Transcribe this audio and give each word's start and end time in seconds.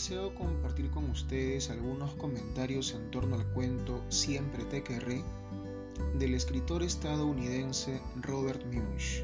deseo 0.00 0.34
compartir 0.34 0.90
con 0.90 1.10
ustedes 1.10 1.68
algunos 1.68 2.14
comentarios 2.14 2.94
en 2.94 3.10
torno 3.10 3.36
al 3.36 3.44
cuento 3.52 4.02
Siempre 4.08 4.64
te 4.64 4.82
querré 4.82 5.22
del 6.18 6.32
escritor 6.32 6.82
estadounidense 6.82 8.00
Robert 8.22 8.64
Munch. 8.72 9.22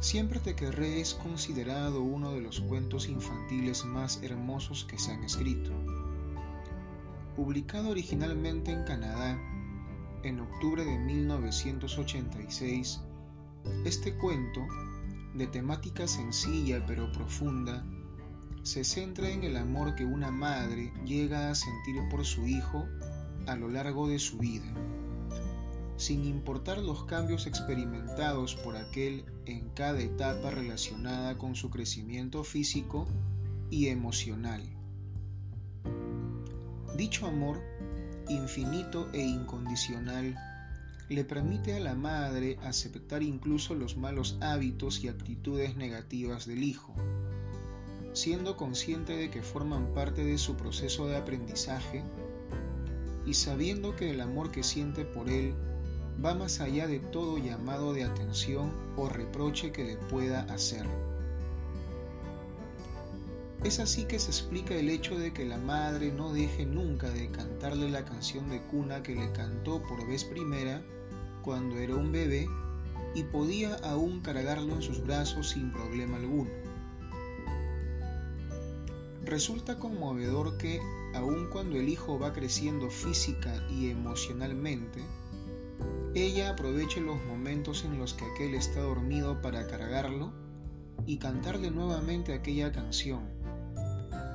Siempre 0.00 0.40
te 0.40 0.56
querré 0.56 1.00
es 1.00 1.14
considerado 1.14 2.02
uno 2.02 2.32
de 2.32 2.40
los 2.40 2.58
cuentos 2.58 3.08
infantiles 3.08 3.84
más 3.84 4.20
hermosos 4.24 4.84
que 4.86 4.98
se 4.98 5.12
han 5.12 5.22
escrito. 5.22 5.70
Publicado 7.36 7.90
originalmente 7.90 8.72
en 8.72 8.82
Canadá 8.82 9.38
en 10.24 10.40
octubre 10.40 10.84
de 10.84 10.98
1986, 10.98 13.02
este 13.84 14.16
cuento, 14.16 14.66
de 15.34 15.46
temática 15.46 16.08
sencilla 16.08 16.84
pero 16.88 17.12
profunda, 17.12 17.86
se 18.66 18.82
centra 18.82 19.30
en 19.30 19.44
el 19.44 19.56
amor 19.56 19.94
que 19.94 20.04
una 20.04 20.32
madre 20.32 20.92
llega 21.04 21.50
a 21.50 21.54
sentir 21.54 22.02
por 22.10 22.24
su 22.24 22.48
hijo 22.48 22.88
a 23.46 23.54
lo 23.54 23.68
largo 23.68 24.08
de 24.08 24.18
su 24.18 24.38
vida, 24.38 24.66
sin 25.96 26.24
importar 26.24 26.78
los 26.78 27.04
cambios 27.04 27.46
experimentados 27.46 28.56
por 28.56 28.76
aquel 28.76 29.24
en 29.44 29.68
cada 29.68 30.00
etapa 30.00 30.50
relacionada 30.50 31.38
con 31.38 31.54
su 31.54 31.70
crecimiento 31.70 32.42
físico 32.42 33.06
y 33.70 33.86
emocional. 33.86 34.64
Dicho 36.96 37.28
amor, 37.28 37.62
infinito 38.28 39.08
e 39.12 39.22
incondicional, 39.22 40.36
le 41.08 41.24
permite 41.24 41.72
a 41.76 41.78
la 41.78 41.94
madre 41.94 42.58
aceptar 42.64 43.22
incluso 43.22 43.76
los 43.76 43.96
malos 43.96 44.36
hábitos 44.40 45.04
y 45.04 45.08
actitudes 45.08 45.76
negativas 45.76 46.46
del 46.46 46.64
hijo, 46.64 46.96
siendo 48.16 48.56
consciente 48.56 49.14
de 49.14 49.28
que 49.28 49.42
forman 49.42 49.92
parte 49.92 50.24
de 50.24 50.38
su 50.38 50.56
proceso 50.56 51.06
de 51.06 51.16
aprendizaje 51.16 52.02
y 53.26 53.34
sabiendo 53.34 53.94
que 53.94 54.10
el 54.10 54.22
amor 54.22 54.50
que 54.50 54.62
siente 54.62 55.04
por 55.04 55.28
él 55.28 55.52
va 56.24 56.32
más 56.34 56.60
allá 56.60 56.86
de 56.86 56.98
todo 56.98 57.36
llamado 57.36 57.92
de 57.92 58.04
atención 58.04 58.72
o 58.96 59.10
reproche 59.10 59.70
que 59.70 59.84
le 59.84 59.96
pueda 59.98 60.44
hacer. 60.44 60.86
Es 63.64 63.80
así 63.80 64.04
que 64.04 64.18
se 64.18 64.30
explica 64.30 64.74
el 64.74 64.88
hecho 64.88 65.18
de 65.18 65.34
que 65.34 65.44
la 65.44 65.58
madre 65.58 66.10
no 66.10 66.32
deje 66.32 66.64
nunca 66.64 67.10
de 67.10 67.30
cantarle 67.30 67.90
la 67.90 68.06
canción 68.06 68.48
de 68.48 68.62
cuna 68.62 69.02
que 69.02 69.14
le 69.14 69.30
cantó 69.32 69.82
por 69.82 70.06
vez 70.06 70.24
primera 70.24 70.82
cuando 71.42 71.76
era 71.76 71.94
un 71.94 72.12
bebé 72.12 72.48
y 73.14 73.24
podía 73.24 73.74
aún 73.84 74.22
cargarlo 74.22 74.72
en 74.72 74.80
sus 74.80 75.04
brazos 75.04 75.50
sin 75.50 75.70
problema 75.70 76.16
alguno. 76.16 76.65
Resulta 79.26 79.76
conmovedor 79.80 80.56
que, 80.56 80.80
aun 81.12 81.48
cuando 81.50 81.74
el 81.74 81.88
hijo 81.88 82.16
va 82.16 82.32
creciendo 82.32 82.90
física 82.90 83.60
y 83.68 83.90
emocionalmente, 83.90 85.04
ella 86.14 86.50
aproveche 86.50 87.00
los 87.00 87.20
momentos 87.24 87.84
en 87.84 87.98
los 87.98 88.14
que 88.14 88.24
aquel 88.24 88.54
está 88.54 88.82
dormido 88.82 89.42
para 89.42 89.66
cargarlo 89.66 90.32
y 91.06 91.16
cantarle 91.18 91.72
nuevamente 91.72 92.34
aquella 92.34 92.70
canción, 92.70 93.28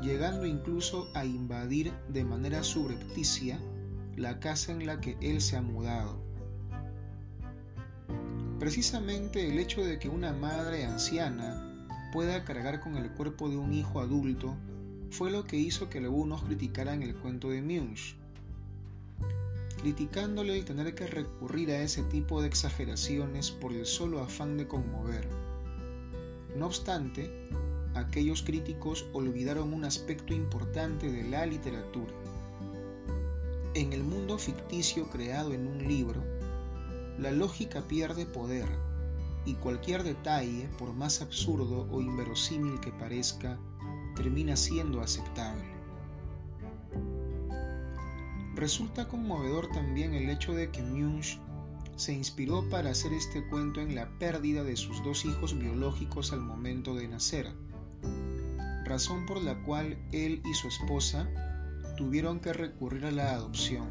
llegando 0.02 0.46
incluso 0.46 1.10
a 1.14 1.24
invadir 1.24 1.94
de 2.10 2.26
manera 2.26 2.62
subrepticia 2.62 3.62
la 4.18 4.42
casa 4.42 4.74
en 4.74 4.86
la 4.86 5.00
que 5.00 5.16
él 5.22 5.40
se 5.40 5.56
ha 5.56 5.62
mudado. 5.62 6.22
Precisamente 8.60 9.48
el 9.48 9.58
hecho 9.58 9.86
de 9.86 10.00
que 10.00 10.10
una 10.10 10.34
madre 10.34 10.84
anciana 10.84 11.88
pueda 12.12 12.44
cargar 12.44 12.82
con 12.82 12.98
el 12.98 13.10
cuerpo 13.12 13.48
de 13.48 13.56
un 13.56 13.74
hijo 13.74 14.02
adulto 14.02 14.58
fue 15.12 15.30
lo 15.30 15.44
que 15.44 15.58
hizo 15.58 15.90
que 15.90 15.98
algunos 15.98 16.42
criticaran 16.44 17.04
el 17.04 17.16
cuento 17.16 17.50
de 17.50 17.62
Munch, 17.62 18.16
criticándole 19.82 20.58
el 20.58 20.64
tener 20.64 20.96
que 20.96 21.06
recurrir 21.06 21.72
a 21.72 21.82
ese 21.82 22.04
tipo 22.04 22.42
de 22.42 22.48
exageraciones 22.48 23.52
por 23.52 23.74
el 23.74 23.86
solo 23.86 24.22
afán 24.22 24.58
de 24.58 24.70
conmover. 24.70 25.28
No 26.56 26.66
obstante, 26.66 27.30
aquellos 27.94 28.42
críticos 28.42 29.06
olvidaron 29.12 29.74
un 29.74 29.84
aspecto 29.84 30.34
importante 30.34 31.12
de 31.12 31.24
la 31.24 31.46
literatura. 31.46 32.14
En 33.74 33.92
el 33.92 34.04
mundo 34.04 34.38
ficticio 34.38 35.10
creado 35.10 35.54
en 35.54 35.68
un 35.68 35.88
libro, 35.88 36.24
la 37.20 37.32
lógica 37.32 37.82
pierde 37.82 38.26
poder 38.26 38.68
y 39.46 39.56
cualquier 39.56 40.04
detalle, 40.04 40.70
por 40.78 40.94
más 40.94 41.22
absurdo 41.22 41.88
o 41.92 42.00
inverosímil 42.00 42.80
que 42.80 42.92
parezca, 42.92 43.60
termina 44.16 44.56
siendo 44.56 45.02
aceptable. 45.02 45.66
Resulta 48.56 49.08
conmovedor 49.08 49.70
también 49.70 50.14
el 50.14 50.30
hecho 50.30 50.54
de 50.54 50.70
que 50.70 50.82
Munch 50.82 51.40
se 51.96 52.14
inspiró 52.14 52.70
para 52.70 52.92
hacer 52.92 53.14
este 53.14 53.48
cuento 53.48 53.80
en 53.80 53.96
la 53.96 54.10
pérdida 54.20 54.64
de 54.64 54.76
sus 54.76 55.04
dos 55.04 55.26
hijos 55.26 55.58
biológicos 55.58 56.34
al 56.34 56.42
momento 56.42 56.96
de 56.96 57.08
nacer, 57.08 57.52
razón 58.84 59.26
por 59.26 59.42
la 59.42 59.64
cual 59.64 59.98
él 60.12 60.42
y 60.44 60.54
su 60.54 60.68
esposa 60.68 61.30
tuvieron 61.98 62.40
que 62.40 62.54
recurrir 62.54 63.06
a 63.06 63.12
la 63.12 63.32
adopción. 63.34 63.88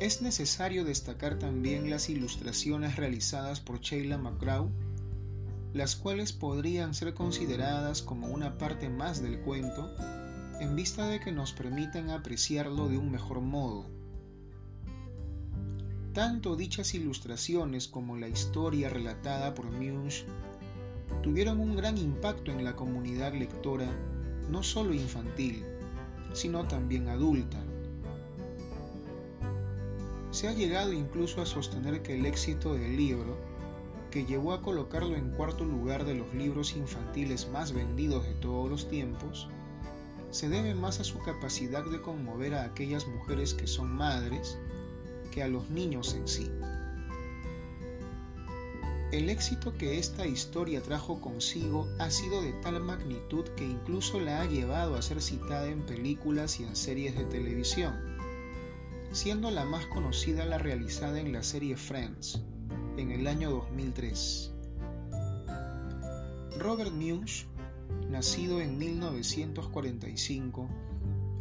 Es 0.00 0.22
necesario 0.22 0.84
destacar 0.84 1.38
también 1.38 1.88
las 1.90 2.08
ilustraciones 2.08 2.96
realizadas 2.96 3.60
por 3.60 3.80
Sheila 3.80 4.18
McGraw, 4.18 4.70
las 5.74 5.96
cuales 5.96 6.32
podrían 6.32 6.94
ser 6.94 7.14
consideradas 7.14 8.00
como 8.00 8.28
una 8.28 8.56
parte 8.58 8.88
más 8.88 9.20
del 9.20 9.40
cuento 9.40 9.92
en 10.60 10.76
vista 10.76 11.08
de 11.08 11.18
que 11.18 11.32
nos 11.32 11.52
permiten 11.52 12.10
apreciarlo 12.10 12.88
de 12.88 12.96
un 12.96 13.10
mejor 13.10 13.40
modo. 13.40 13.84
Tanto 16.12 16.54
dichas 16.54 16.94
ilustraciones 16.94 17.88
como 17.88 18.16
la 18.16 18.28
historia 18.28 18.88
relatada 18.88 19.52
por 19.52 19.68
Munch 19.72 20.24
tuvieron 21.24 21.58
un 21.58 21.74
gran 21.74 21.98
impacto 21.98 22.52
en 22.52 22.62
la 22.62 22.76
comunidad 22.76 23.34
lectora, 23.34 23.90
no 24.48 24.62
solo 24.62 24.94
infantil, 24.94 25.64
sino 26.34 26.68
también 26.68 27.08
adulta. 27.08 27.60
Se 30.30 30.46
ha 30.46 30.52
llegado 30.52 30.92
incluso 30.92 31.42
a 31.42 31.46
sostener 31.46 32.02
que 32.02 32.14
el 32.14 32.26
éxito 32.26 32.74
del 32.74 32.96
libro, 32.96 33.36
que 34.14 34.24
llevó 34.24 34.52
a 34.52 34.62
colocarlo 34.62 35.16
en 35.16 35.30
cuarto 35.30 35.64
lugar 35.64 36.04
de 36.04 36.14
los 36.14 36.32
libros 36.32 36.76
infantiles 36.76 37.48
más 37.48 37.72
vendidos 37.72 38.24
de 38.24 38.34
todos 38.34 38.70
los 38.70 38.88
tiempos, 38.88 39.48
se 40.30 40.48
debe 40.48 40.72
más 40.72 41.00
a 41.00 41.04
su 41.04 41.18
capacidad 41.18 41.84
de 41.84 42.00
conmover 42.00 42.54
a 42.54 42.62
aquellas 42.62 43.08
mujeres 43.08 43.54
que 43.54 43.66
son 43.66 43.90
madres 43.90 44.56
que 45.32 45.42
a 45.42 45.48
los 45.48 45.68
niños 45.68 46.14
en 46.14 46.28
sí. 46.28 46.48
El 49.10 49.28
éxito 49.28 49.76
que 49.76 49.98
esta 49.98 50.28
historia 50.28 50.80
trajo 50.80 51.20
consigo 51.20 51.88
ha 51.98 52.08
sido 52.10 52.40
de 52.40 52.52
tal 52.52 52.80
magnitud 52.84 53.44
que 53.56 53.64
incluso 53.64 54.20
la 54.20 54.42
ha 54.42 54.44
llevado 54.46 54.94
a 54.94 55.02
ser 55.02 55.20
citada 55.22 55.66
en 55.66 55.84
películas 55.86 56.60
y 56.60 56.62
en 56.62 56.76
series 56.76 57.16
de 57.16 57.24
televisión, 57.24 58.16
siendo 59.10 59.50
la 59.50 59.64
más 59.64 59.86
conocida 59.86 60.44
la 60.44 60.58
realizada 60.58 61.18
en 61.18 61.32
la 61.32 61.42
serie 61.42 61.76
Friends 61.76 62.40
en 62.96 63.10
el 63.10 63.26
año 63.26 63.50
2003. 63.50 64.52
Robert 66.58 66.92
Munch 66.92 67.46
nacido 68.10 68.60
en 68.60 68.78
1945, 68.78 70.68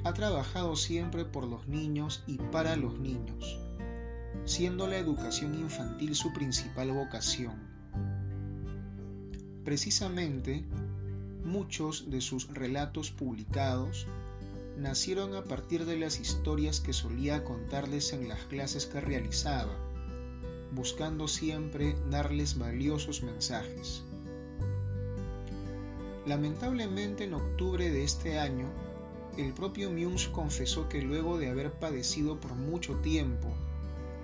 ha 0.03 0.13
trabajado 0.13 0.75
siempre 0.75 1.23
por 1.23 1.45
los 1.45 1.67
niños 1.67 2.23
y 2.27 2.37
para 2.37 2.75
los 2.75 2.99
niños, 2.99 3.59
siendo 4.45 4.87
la 4.87 4.97
educación 4.97 5.53
infantil 5.55 6.15
su 6.15 6.33
principal 6.33 6.91
vocación. 6.91 7.53
Precisamente, 9.63 10.65
muchos 11.45 12.09
de 12.09 12.19
sus 12.21 12.47
relatos 12.49 13.11
publicados 13.11 14.07
nacieron 14.77 15.35
a 15.35 15.43
partir 15.43 15.85
de 15.85 15.97
las 15.97 16.19
historias 16.19 16.79
que 16.79 16.93
solía 16.93 17.43
contarles 17.43 18.13
en 18.13 18.27
las 18.27 18.39
clases 18.45 18.87
que 18.87 18.99
realizaba, 18.99 19.77
buscando 20.75 21.27
siempre 21.27 21.95
darles 22.09 22.57
valiosos 22.57 23.23
mensajes. 23.23 24.03
Lamentablemente 26.25 27.25
en 27.25 27.33
octubre 27.33 27.89
de 27.89 28.03
este 28.03 28.39
año, 28.39 28.67
el 29.37 29.53
propio 29.53 29.91
Munch 29.91 30.31
confesó 30.31 30.87
que 30.87 31.01
luego 31.01 31.37
de 31.37 31.49
haber 31.49 31.71
padecido 31.73 32.39
por 32.39 32.55
mucho 32.55 32.95
tiempo 32.97 33.49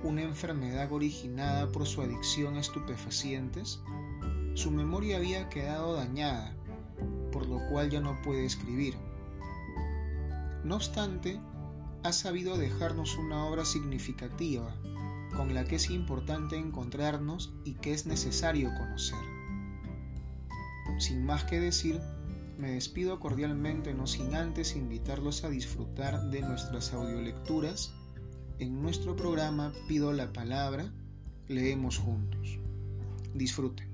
una 0.03 0.21
enfermedad 0.21 0.91
originada 0.91 1.71
por 1.71 1.85
su 1.85 2.01
adicción 2.01 2.55
a 2.55 2.61
estupefacientes, 2.61 3.79
su 4.53 4.71
memoria 4.71 5.17
había 5.17 5.49
quedado 5.49 5.93
dañada, 5.95 6.55
por 7.31 7.47
lo 7.47 7.59
cual 7.69 7.89
ya 7.89 7.99
no 7.99 8.21
puede 8.21 8.45
escribir. 8.45 8.95
No 10.63 10.75
obstante, 10.75 11.39
ha 12.03 12.13
sabido 12.13 12.57
dejarnos 12.57 13.17
una 13.17 13.45
obra 13.45 13.65
significativa, 13.65 14.73
con 15.35 15.53
la 15.53 15.65
que 15.65 15.75
es 15.75 15.89
importante 15.89 16.57
encontrarnos 16.57 17.53
y 17.63 17.75
que 17.75 17.93
es 17.93 18.05
necesario 18.05 18.69
conocer. 18.77 19.19
sin 20.99 21.25
más 21.25 21.45
que 21.45 21.59
decir, 21.59 22.01
me 22.57 22.71
despido 22.71 23.21
cordialmente, 23.21 23.93
no 23.93 24.05
sin 24.05 24.35
antes 24.35 24.75
invitarlos 24.75 25.45
a 25.45 25.49
disfrutar 25.49 26.29
de 26.29 26.41
nuestras 26.41 26.91
audiolecturas. 26.93 27.93
En 28.59 28.81
nuestro 28.81 29.15
programa 29.15 29.71
Pido 29.87 30.11
la 30.11 30.33
Palabra, 30.33 30.91
leemos 31.47 31.97
juntos. 31.97 32.59
Disfruten. 33.33 33.88